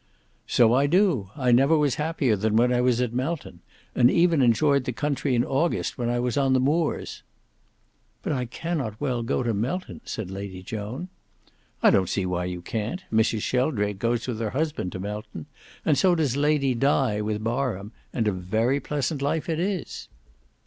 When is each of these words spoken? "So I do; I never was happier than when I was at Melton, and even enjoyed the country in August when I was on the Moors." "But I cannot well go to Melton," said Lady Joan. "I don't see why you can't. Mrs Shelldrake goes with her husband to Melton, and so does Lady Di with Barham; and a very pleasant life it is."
"So 0.47 0.73
I 0.73 0.87
do; 0.87 1.29
I 1.35 1.51
never 1.51 1.77
was 1.77 1.93
happier 2.01 2.35
than 2.35 2.55
when 2.55 2.73
I 2.73 2.81
was 2.81 2.99
at 3.01 3.13
Melton, 3.13 3.59
and 3.93 4.09
even 4.09 4.41
enjoyed 4.41 4.85
the 4.85 4.93
country 4.93 5.35
in 5.35 5.45
August 5.45 5.95
when 5.99 6.09
I 6.09 6.19
was 6.19 6.37
on 6.37 6.53
the 6.53 6.59
Moors." 6.59 7.21
"But 8.23 8.33
I 8.33 8.45
cannot 8.45 8.99
well 8.99 9.21
go 9.21 9.43
to 9.43 9.53
Melton," 9.53 10.01
said 10.03 10.31
Lady 10.31 10.63
Joan. 10.63 11.09
"I 11.83 11.91
don't 11.91 12.09
see 12.09 12.25
why 12.25 12.45
you 12.45 12.63
can't. 12.63 13.03
Mrs 13.13 13.43
Shelldrake 13.43 13.99
goes 13.99 14.27
with 14.27 14.39
her 14.39 14.49
husband 14.49 14.91
to 14.93 14.99
Melton, 14.99 15.45
and 15.85 15.95
so 15.95 16.15
does 16.15 16.35
Lady 16.35 16.73
Di 16.73 17.21
with 17.21 17.43
Barham; 17.43 17.91
and 18.11 18.27
a 18.27 18.31
very 18.31 18.79
pleasant 18.79 19.21
life 19.21 19.47
it 19.47 19.59
is." 19.59 20.07